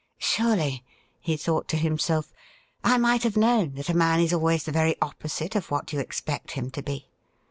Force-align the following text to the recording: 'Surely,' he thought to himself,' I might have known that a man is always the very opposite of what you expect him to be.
'Surely,' 0.33 0.83
he 1.19 1.37
thought 1.37 1.67
to 1.67 1.77
himself,' 1.77 2.33
I 2.83 2.97
might 2.97 3.21
have 3.21 3.37
known 3.37 3.75
that 3.75 3.87
a 3.87 3.93
man 3.93 4.19
is 4.19 4.33
always 4.33 4.63
the 4.63 4.71
very 4.71 4.99
opposite 4.99 5.55
of 5.55 5.69
what 5.69 5.93
you 5.93 5.99
expect 5.99 6.53
him 6.53 6.71
to 6.71 6.81
be. 6.81 7.11